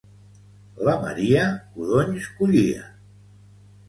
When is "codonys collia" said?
1.75-2.89